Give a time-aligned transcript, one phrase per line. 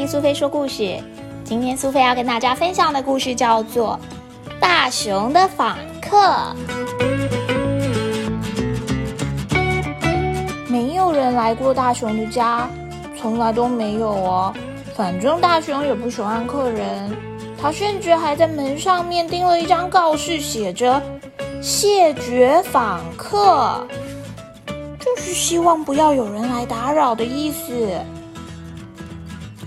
[0.00, 0.98] 听苏菲说故事。
[1.44, 4.00] 今天苏菲要跟大家分享的故事叫做
[4.58, 6.16] 《大熊的访客》。
[10.70, 12.66] 没有人来过大熊的家，
[13.20, 14.54] 从来都没有哦。
[14.96, 17.14] 反正大熊也不喜欢客人，
[17.60, 20.98] 他甚至还在门上面钉了一张告示，写着
[21.60, 23.86] “谢绝访客”，
[24.98, 28.00] 就是希望不要有人来打扰的意思。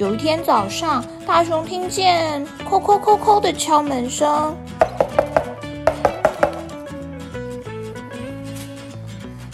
[0.03, 4.53] 有一天早上，大熊听见“叩叩叩叩”的敲门声，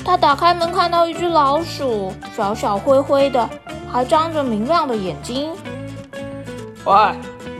[0.03, 3.47] 他打开门，看到一只老鼠，小小灰灰的，
[3.91, 5.51] 还张着明亮的眼睛。
[6.83, 6.95] 喂，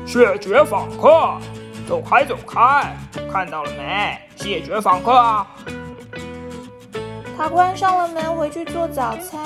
[0.04, 1.38] 谢绝访客，
[1.88, 2.98] 走开走开！
[3.32, 4.18] 看到了没？
[4.36, 5.46] 谢绝访客啊！
[7.38, 9.40] 他关上了门，回去做早餐。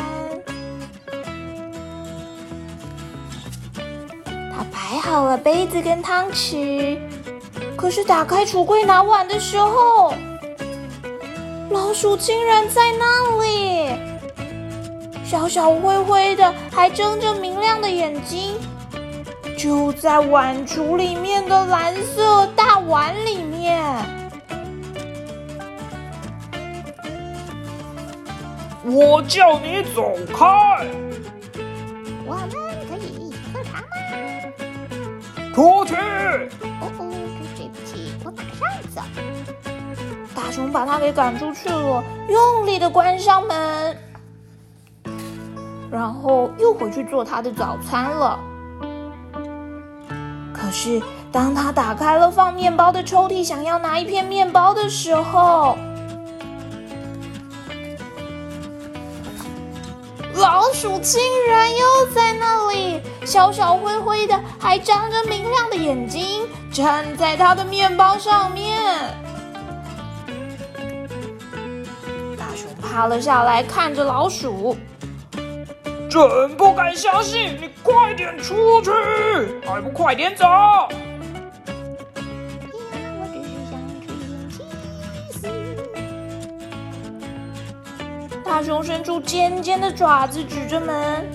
[4.55, 6.97] 他摆好了杯子跟汤匙，
[7.75, 10.13] 可是打开橱柜拿碗的时候，
[11.71, 13.89] 老鼠竟然在那里，
[15.25, 18.55] 小小灰灰的，还睁着明亮的眼睛。
[19.57, 23.81] 就在碗橱里面的蓝色大碗里面，
[28.83, 30.85] 我叫你走开！
[32.25, 32.49] 我们
[32.89, 33.87] 可以一起喝茶吗？
[35.53, 35.95] 出去！
[36.81, 37.13] 哦哦，
[37.55, 39.01] 对不起，我马上走。
[40.35, 43.97] 大熊把他给赶出去了，用力的关上门，
[45.91, 48.39] 然后又回去做他的早餐了。
[50.53, 55.77] 可是，当他打开了放面包的抽屉，想要拿一片面包的时候，
[60.43, 68.77] 老鼠竟然又在那里，小小灰灰的，还张着明亮的眼睛，站在他的面包上面。
[72.37, 74.75] 大熊趴了下来，看着老鼠。
[76.09, 77.57] 真不敢相信！
[77.61, 78.91] 你快点出去，
[79.65, 80.45] 还不快点走！
[88.53, 91.27] 大熊伸出尖尖的爪子，指着门。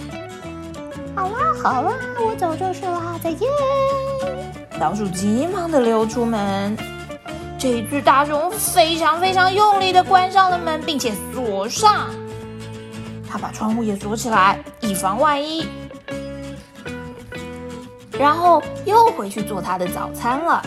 [1.17, 1.93] 好啦好啦，
[2.25, 3.49] 我走就是啦，再见。
[4.79, 6.79] 老鼠急忙的溜出门。
[7.59, 12.09] 这一次，大熊非常非常用力的关上了门，并且锁上。
[13.29, 15.67] 他把窗户也锁起来，以防万一。
[18.17, 20.65] 然后又回去做他的早餐了。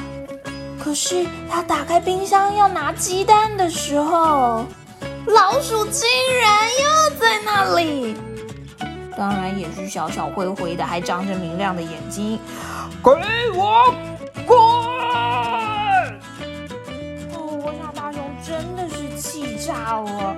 [0.84, 4.66] 可是他打开冰箱要拿鸡蛋的时候，
[5.28, 6.08] 老鼠竟
[6.42, 8.16] 然又在那里。
[9.18, 12.40] 当然也是小小灰灰的，还张着明亮的眼睛。
[13.04, 13.12] 给
[13.56, 13.94] 我
[14.46, 14.58] 滚！
[17.34, 20.36] 哦，我想大熊真的是气炸了。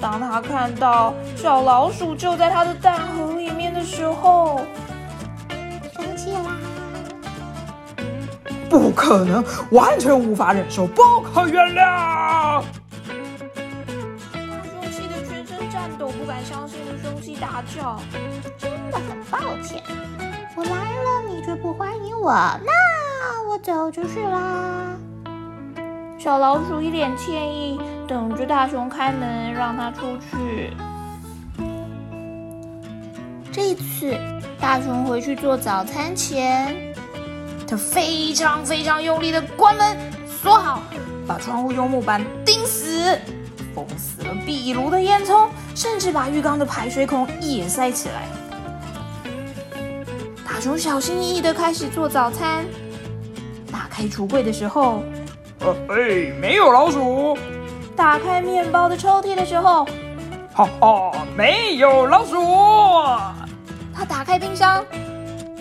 [0.00, 4.60] 当他看到小老鼠就在他的蛋盒里面的时候，
[5.94, 6.56] 生气啦！
[8.68, 12.29] 不可能，完全无法忍受，不可原谅！
[15.68, 18.00] 颤抖，不敢相信的生气大叫
[18.56, 19.82] ：“真的很抱歉，
[20.56, 24.96] 我来了你却不欢迎我，那我走就是啦。”
[26.18, 30.72] 小老鼠一脸歉意，等着大熊开门让它出去。
[33.52, 34.16] 这次
[34.60, 36.94] 大熊回去做早餐前，
[37.66, 40.82] 他非常非常用力的关门锁好，
[41.26, 43.18] 把窗户用木板钉死，
[43.74, 48.28] 封死了壁炉的烟囱，甚至把浴缸的排水孔也塞起来。
[50.44, 52.64] 大熊小心翼翼的开始做早餐，
[53.70, 55.02] 打开橱柜的时候。
[55.60, 57.36] 呃，哎，没有老鼠。
[57.96, 59.84] 打开面包的抽屉的时候，
[60.54, 62.36] 哈哈，没有老鼠。
[63.94, 64.82] 他打开冰箱，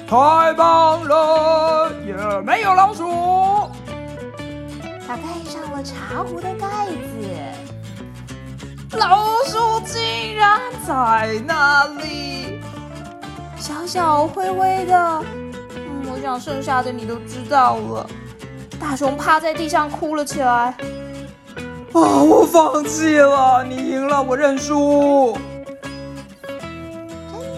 [0.08, 3.70] 太棒了，也没有老鼠。
[5.06, 7.69] 他盖上了茶壶的盖子，
[8.98, 12.60] 老鼠竟然在那里，
[13.58, 15.24] 小小灰灰的。
[15.76, 18.10] 嗯，我想剩下的你都知道了。
[18.80, 20.76] 大熊趴在地上哭了起来。
[21.94, 22.02] 啊！
[22.24, 25.38] 我放弃了，你赢了，我认输。
[26.42, 26.60] 真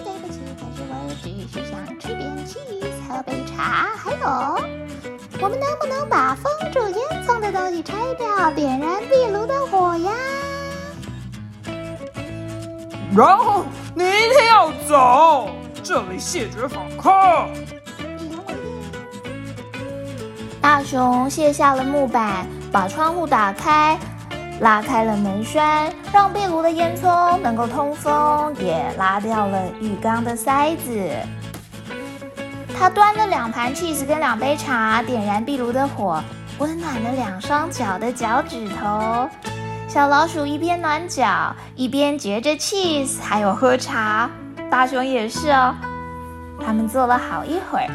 [0.04, 3.90] 对不起，可是我只是想吃点 cheese 喝杯茶。
[3.96, 4.60] 还有，
[5.42, 6.81] 我们能不能把风筝
[13.16, 15.50] 然后你一定要走，
[15.84, 17.12] 这里谢绝访客。
[20.62, 24.00] 大熊卸下了木板，把窗户打开，
[24.62, 31.10] 拉开了门栓，让壁炉的烟囱能够通风，也拉掉了浴缸的塞子。
[32.80, 36.24] 他端了两盘 cheese 跟两杯茶，点燃壁炉的火，
[36.60, 39.30] 温暖了两双脚的脚趾头。
[39.94, 44.30] 小老鼠一边暖脚，一边嚼着 cheese，还有喝茶。
[44.70, 45.76] 大熊也是哦。
[46.66, 47.92] 他们坐了好一会儿，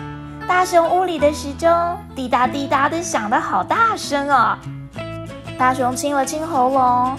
[0.47, 4.59] 大熊屋里的时钟滴答滴答的响得好大声哦。
[5.59, 7.17] 大熊清了清喉咙，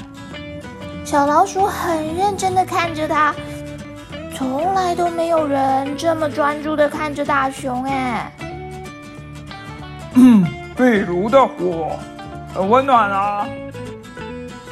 [1.03, 3.33] 小老鼠很认真的看着他。
[4.35, 8.31] 从来都没有人这么专注的看着大熊哎。
[10.13, 10.45] 嗯，
[10.75, 11.93] 壁炉的火
[12.53, 13.47] 很温暖啊，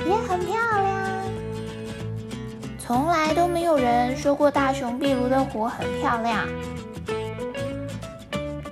[0.05, 0.95] 也很漂亮。
[2.77, 6.47] 从来都没有人说过大熊壁炉的火很漂亮。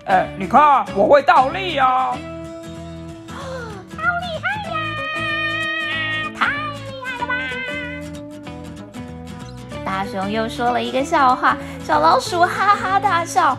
[0.05, 2.11] 哎，你看我会倒立呀！
[2.11, 2.15] 好
[4.21, 4.75] 厉害呀！
[6.37, 7.33] 太厉害了吧
[9.83, 13.57] 大熊又说了一个笑话，小老鼠哈哈大笑。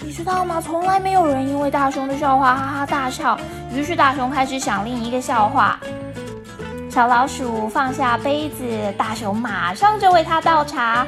[0.00, 0.60] 你知道吗？
[0.60, 3.38] 从来没有人因为大熊的笑话哈哈大笑。
[3.74, 5.78] 于是大熊开始想另一个笑话。
[6.98, 11.06] 小老鼠放下杯子，大熊马上就为它倒茶。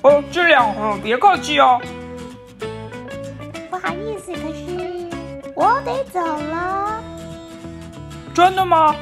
[0.00, 1.78] 哦，这两盒别客气哦。
[3.68, 5.06] 不好意思，可是
[5.54, 7.02] 我得走了。
[8.32, 8.96] 真的吗？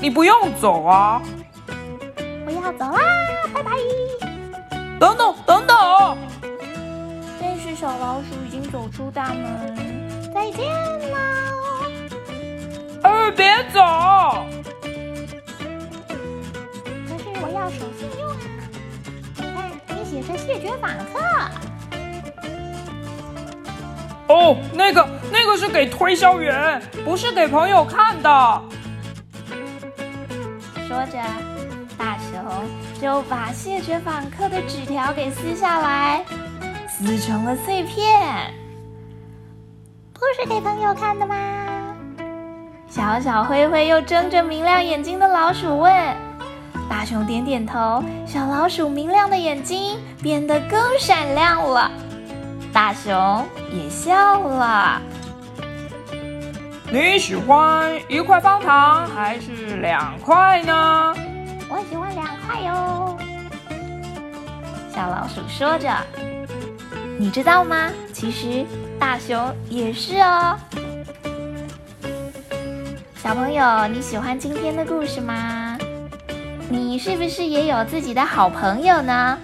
[0.00, 1.22] 你不用走啊。
[2.44, 3.00] 我要走啦，
[3.54, 3.70] 拜拜。
[4.98, 6.18] 等等等等！
[7.40, 9.76] 但是小老鼠已经走出大门，
[10.34, 10.68] 再见
[11.12, 11.16] 喽！
[13.04, 13.80] 哎，别走！
[20.78, 21.20] 访客。
[24.28, 28.62] 哦，那个那个是给推销员，不是给朋友看的。
[30.88, 31.18] 说着。
[31.98, 32.42] 大熊
[33.00, 36.24] 就把谢绝访客的纸条给撕下来，
[36.88, 38.52] 撕成了碎片。
[40.12, 41.36] 不是给朋友看的吗？
[42.88, 45.92] 小小灰灰又睁着明亮眼睛的老鼠问。
[46.92, 51.90] 大熊点点头，小老鼠明亮的眼睛变得更闪亮了。
[52.70, 55.00] 大熊也笑了。
[56.92, 61.14] 你喜欢一块方糖还是两块呢？
[61.70, 63.16] 我喜欢两块哟，
[64.94, 65.88] 小老鼠说着。
[67.18, 67.90] 你知道吗？
[68.12, 68.66] 其实
[69.00, 70.58] 大熊也是哦。
[73.16, 75.71] 小朋友，你喜欢今天的故事吗？
[76.72, 79.36] 你是不是也有自己的好朋友呢？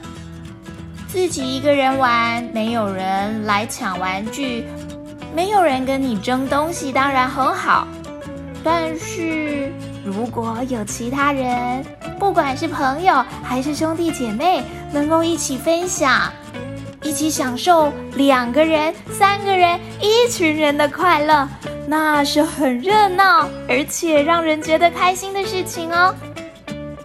[1.08, 4.64] 自己一个人玩，没有人来抢玩具，
[5.36, 7.86] 没有人跟你争东西，当然很好。
[8.64, 9.70] 但是
[10.02, 11.84] 如果有其他人，
[12.18, 16.32] 不管是朋友还是兄弟姐妹，能够一起分享、
[17.02, 21.46] 一起享受两个人、三个人、一群人的快乐，
[21.86, 26.14] 那是很热闹而且让人觉得开心的事情哦。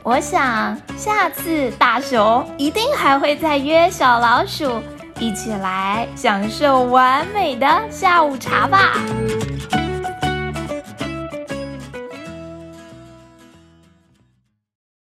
[0.03, 4.81] 我想下次大熊一定还会再约小老鼠
[5.17, 8.93] 一起来享受完美的下午茶吧。